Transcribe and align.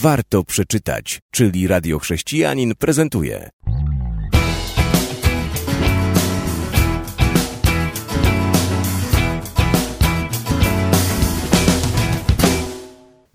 warto 0.00 0.44
przeczytać, 0.44 1.20
czyli 1.30 1.66
Radio 1.66 1.98
Chrześcijanin 1.98 2.74
prezentuje. 2.74 3.50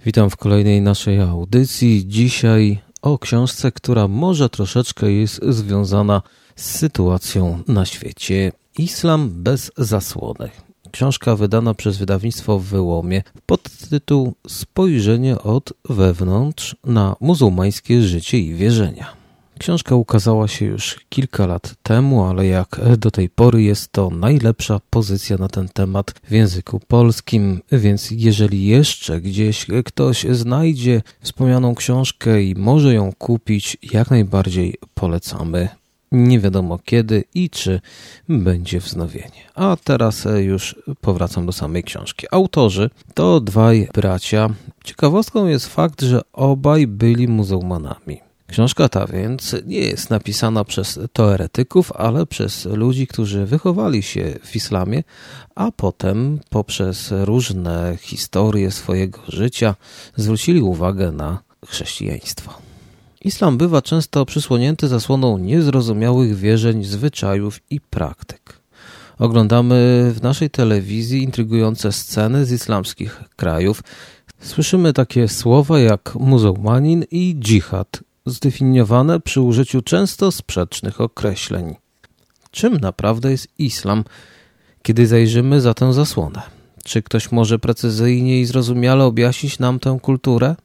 Witam 0.06 0.30
w 0.30 0.38
kolejnej 0.38 0.82
naszej 0.82 1.20
audycji. 1.20 2.04
Dzisiaj 2.08 2.80
o 3.02 3.20
książce, 3.20 3.72
która 3.72 4.08
może 4.08 4.50
troszeczkę 4.50 5.12
jest 5.12 5.40
związana 5.44 6.22
z 6.56 6.66
sytuacją 6.66 7.64
na 7.68 7.86
świecie. 7.86 8.52
Islam 8.78 9.30
bez 9.44 9.72
zasłony. 9.78 10.50
Książka 10.92 11.36
wydana 11.36 11.74
przez 11.74 11.98
wydawnictwo 11.98 12.60
w 12.60 12.64
Wyłomie 12.64 13.24
pod 13.46 13.70
tytuł 13.90 14.34
Spojrzenie 14.48 15.40
od 15.40 15.74
wewnątrz 15.90 16.76
na 16.86 17.16
muzułmańskie 17.20 18.02
życie 18.02 18.40
i 18.40 18.54
wierzenia. 18.54 19.18
Książka 19.60 19.96
ukazała 19.96 20.48
się 20.48 20.66
już 20.66 21.00
kilka 21.10 21.46
lat 21.46 21.76
temu, 21.84 22.24
ale 22.24 22.48
jak 22.48 22.82
do 22.98 23.12
tej 23.12 23.30
pory 23.30 23.64
jest 23.64 23.92
to 23.92 24.10
najlepsza 24.10 24.80
pozycja 24.90 25.38
na 25.38 25.48
ten 25.48 25.70
temat 25.70 26.14
w 26.24 26.32
języku 26.32 26.80
polskim, 26.88 27.62
więc 27.72 28.12
jeżeli 28.12 28.66
jeszcze 28.66 29.22
gdzieś 29.22 29.68
ktoś 29.86 30.26
znajdzie 30.32 31.02
wspomnianą 31.22 31.76
książkę 31.76 32.44
i 32.44 32.56
może 32.56 32.94
ją 32.94 33.14
kupić, 33.18 33.78
jak 33.94 34.10
najbardziej 34.12 34.76
polecamy. 34.94 35.70
Nie 36.12 36.40
wiadomo 36.40 36.80
kiedy 36.86 37.24
i 37.34 37.50
czy 37.50 37.82
będzie 38.30 38.80
wznowienie. 38.80 39.42
A 39.56 39.78
teraz 39.84 40.28
już 40.40 40.76
powracam 41.02 41.46
do 41.46 41.52
samej 41.52 41.84
książki. 41.84 42.28
Autorzy 42.32 42.90
to 43.14 43.40
dwaj 43.40 43.90
bracia. 43.94 44.50
Ciekawostką 44.84 45.48
jest 45.48 45.68
fakt, 45.68 46.02
że 46.02 46.22
obaj 46.34 46.88
byli 46.88 47.28
muzułmanami. 47.28 48.28
Książka 48.48 48.90
ta 48.90 49.08
więc 49.08 49.56
nie 49.66 49.80
jest 49.80 50.10
napisana 50.10 50.64
przez 50.64 51.00
teoretyków, 51.14 51.92
ale 51.92 52.26
przez 52.26 52.66
ludzi, 52.66 53.08
którzy 53.08 53.46
wychowali 53.46 54.04
się 54.04 54.34
w 54.44 54.56
islamie, 54.56 55.04
a 55.56 55.72
potem 55.72 56.40
poprzez 56.50 57.10
różne 57.12 57.98
historie 58.02 58.72
swojego 58.72 59.20
życia 59.28 59.76
zwrócili 60.16 60.62
uwagę 60.62 61.12
na 61.12 61.40
chrześcijaństwo. 61.68 62.67
Islam 63.28 63.58
bywa 63.58 63.82
często 63.82 64.26
przysłonięty 64.26 64.88
zasłoną 64.88 65.38
niezrozumiałych 65.38 66.36
wierzeń, 66.36 66.84
zwyczajów 66.84 67.60
i 67.70 67.82
praktyk. 67.82 68.60
Oglądamy 69.20 70.12
w 70.16 70.22
naszej 70.22 70.50
telewizji 70.50 71.24
intrygujące 71.24 71.92
sceny 71.92 72.46
z 72.46 72.52
islamskich 72.52 73.24
krajów. 73.36 73.84
Słyszymy 74.40 74.94
takie 74.94 75.28
słowa 75.28 75.80
jak 75.80 76.16
muzułmanin 76.16 77.06
i 77.12 77.36
dżihad, 77.40 78.04
zdefiniowane 78.26 79.20
przy 79.20 79.42
użyciu 79.42 79.82
często 79.82 80.32
sprzecznych 80.32 81.02
określeń. 81.02 81.76
Czym 82.52 82.78
naprawdę 82.78 83.32
jest 83.32 83.48
islam, 83.60 84.04
kiedy 84.82 85.08
zajrzymy 85.08 85.62
za 85.62 85.74
tę 85.74 85.94
zasłonę? 85.94 86.42
Czy 86.84 87.02
ktoś 87.02 87.32
może 87.32 87.60
precyzyjnie 87.60 88.42
i 88.42 88.46
zrozumiale 88.46 89.04
objaśnić 89.04 89.60
nam 89.60 89.80
tę 89.80 90.00
kulturę? 90.02 90.56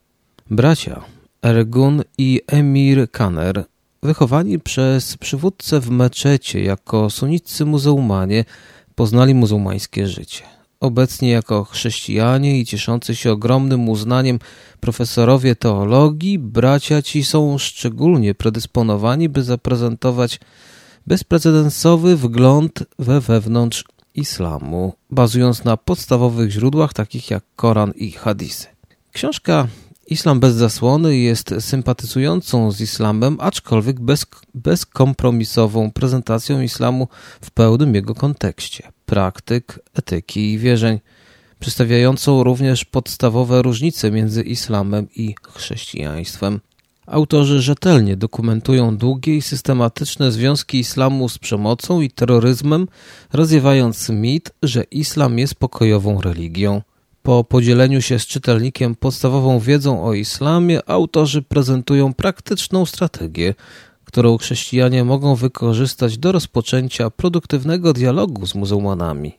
Bracia 0.51 1.03
Ergun 1.43 2.03
i 2.19 2.41
Emir 2.47 3.11
Kaner, 3.11 3.65
wychowani 4.03 4.59
przez 4.59 5.17
przywódcę 5.17 5.81
w 5.81 5.91
meczecie 5.91 6.63
jako 6.63 7.11
sunniccy 7.11 7.65
muzułmanie, 7.65 8.45
poznali 8.95 9.35
muzułmańskie 9.35 10.07
życie. 10.09 10.43
Obecnie 10.81 11.31
jako 11.31 11.65
chrześcijanie 11.65 12.59
i 12.59 12.67
cieszący 12.67 13.17
się 13.17 13.33
ogromnym 13.33 13.89
uznaniem 13.89 14.39
profesorowie 14.81 15.57
teologii, 15.57 16.39
bracia 16.39 17.03
ci 17.03 17.25
są 17.25 17.59
szczególnie 17.59 18.35
predysponowani, 18.35 19.29
by 19.29 19.43
zaprezentować 19.43 20.41
bezprecedensowy 21.07 22.17
wgląd 22.17 22.85
we 22.99 23.21
wewnątrz 23.21 23.85
islamu, 24.15 24.93
bazując 25.11 25.65
na 25.65 25.77
podstawowych 25.77 26.51
źródłach 26.51 26.93
takich 26.93 27.31
jak 27.31 27.45
Koran 27.57 27.93
i 27.97 28.11
hadisy. 28.11 28.67
Książka 29.13 29.69
Islam 30.13 30.41
bez 30.41 30.55
zasłony 30.55 31.17
jest 31.17 31.55
sympatyzującą 31.61 32.73
z 32.73 32.81
islamem, 32.81 33.37
aczkolwiek 33.41 34.01
bez, 34.01 34.27
bezkompromisową 34.55 35.91
prezentacją 35.91 36.61
islamu 36.61 37.09
w 37.41 37.51
pełnym 37.51 37.95
jego 37.95 38.15
kontekście 38.15 38.93
praktyk, 39.07 39.79
etyki 39.95 40.53
i 40.53 40.59
wierzeń, 40.59 41.01
przedstawiającą 41.61 42.45
również 42.45 42.85
podstawowe 42.85 43.63
różnice 43.63 44.11
między 44.11 44.43
islamem 44.43 45.09
i 45.17 45.35
chrześcijaństwem. 45.55 46.61
Autorzy 47.07 47.63
rzetelnie 47.63 48.17
dokumentują 48.17 48.97
długie 48.97 49.37
i 49.37 49.43
systematyczne 49.43 50.33
związki 50.33 50.79
islamu 50.79 51.29
z 51.29 51.39
przemocą 51.39 52.01
i 52.01 52.11
terroryzmem, 52.11 52.89
rozwiewając 53.33 54.09
mit, 54.09 54.51
że 54.63 54.83
islam 54.83 55.39
jest 55.39 55.55
pokojową 55.55 56.21
religią. 56.21 56.83
Po 57.23 57.45
podzieleniu 57.45 58.03
się 58.03 58.19
z 58.19 58.27
czytelnikiem 58.27 58.95
podstawową 58.95 59.61
wiedzą 59.61 60.05
o 60.05 60.15
islamie, 60.15 60.81
autorzy 60.91 61.43
prezentują 61.43 62.15
praktyczną 62.15 62.87
strategię, 62.87 63.55
którą 64.05 64.39
chrześcijanie 64.39 65.05
mogą 65.05 65.35
wykorzystać 65.35 66.19
do 66.19 66.33
rozpoczęcia 66.33 67.11
produktywnego 67.11 67.93
dialogu 67.93 68.47
z 68.47 68.55
muzułmanami. 68.55 69.33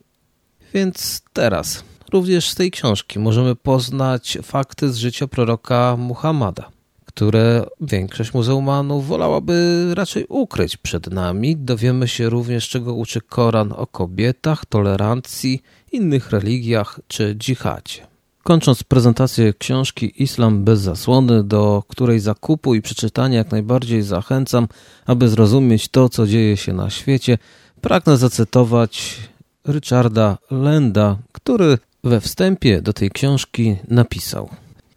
Więc 0.73 1.21
teraz, 1.33 1.83
również 2.13 2.49
z 2.49 2.55
tej 2.55 2.71
książki, 2.71 3.19
możemy 3.19 3.55
poznać 3.55 4.37
fakty 4.43 4.93
z 4.93 4.97
życia 4.97 5.27
proroka 5.27 5.95
Muhammada, 5.97 6.69
które 7.15 7.65
większość 7.81 8.33
muzułmanów 8.33 9.07
wolałaby 9.07 9.87
raczej 9.95 10.25
ukryć 10.29 10.77
przed 10.77 11.07
nami. 11.07 11.57
Dowiemy 11.57 12.07
się 12.07 12.29
również, 12.29 12.69
czego 12.69 12.93
uczy 12.93 13.21
Koran 13.21 13.73
o 13.77 13.87
kobietach, 13.87 14.65
tolerancji, 14.65 15.61
innych 15.91 16.31
religiach 16.31 16.99
czy 17.07 17.35
dżihadzie. 17.35 18.07
Kończąc 18.43 18.83
prezentację 18.83 19.53
książki 19.53 20.23
Islam 20.23 20.63
bez 20.63 20.79
zasłony, 20.81 21.43
do 21.43 21.83
której 21.87 22.19
zakupu 22.19 22.75
i 22.75 22.81
przeczytania 22.81 23.37
jak 23.37 23.51
najbardziej 23.51 24.01
zachęcam, 24.01 24.67
aby 25.05 25.29
zrozumieć 25.29 25.87
to, 25.87 26.09
co 26.09 26.27
dzieje 26.27 26.57
się 26.57 26.73
na 26.73 26.89
świecie, 26.89 27.37
pragnę 27.81 28.17
zacytować 28.17 29.19
Richarda 29.67 30.37
Lenda, 30.51 31.17
który 31.31 31.77
we 32.03 32.21
wstępie 32.21 32.81
do 32.81 32.93
tej 32.93 33.11
książki 33.11 33.77
napisał. 33.87 34.49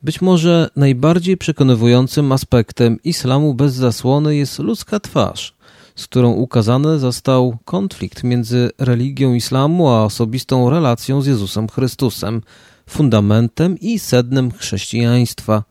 Być 0.06 0.20
może 0.20 0.70
najbardziej 0.76 1.36
przekonywującym 1.36 2.32
aspektem 2.32 2.98
islamu 3.04 3.54
bez 3.54 3.74
zasłony 3.74 4.36
jest 4.36 4.58
ludzka 4.58 5.00
twarz, 5.00 5.54
z 5.96 6.04
którą 6.04 6.32
ukazany 6.32 6.98
został 6.98 7.58
konflikt 7.64 8.24
między 8.24 8.70
religią 8.78 9.34
islamu 9.34 9.88
a 9.88 10.04
osobistą 10.04 10.70
relacją 10.70 11.22
z 11.22 11.26
Jezusem 11.26 11.68
Chrystusem– 11.68 12.42
fundamentem 12.96 13.78
i 13.80 13.98
sednem 13.98 14.52
chrześcijaństwa. 14.52 15.64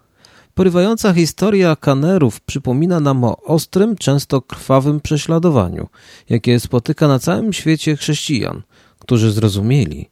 Porywająca 0.53 1.13
historia 1.13 1.75
kanerów 1.75 2.41
przypomina 2.41 3.00
nam 3.00 3.23
o 3.23 3.38
ostrym, 3.41 3.96
często 3.96 4.41
krwawym 4.41 5.00
prześladowaniu, 5.00 5.88
jakie 6.29 6.59
spotyka 6.59 7.07
na 7.07 7.19
całym 7.19 7.53
świecie 7.53 7.96
chrześcijan, 7.96 8.62
którzy 9.00 9.31
zrozumieli, 9.31 10.09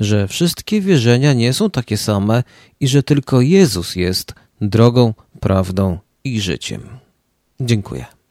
że 0.00 0.28
wszystkie 0.28 0.80
wierzenia 0.80 1.32
nie 1.32 1.52
są 1.52 1.70
takie 1.70 1.96
same 1.96 2.42
i 2.80 2.88
że 2.88 3.02
tylko 3.02 3.40
Jezus 3.40 3.96
jest 3.96 4.34
drogą, 4.60 5.14
prawdą 5.40 5.98
i 6.24 6.40
życiem. 6.40 6.82
Dziękuję. 7.60 8.21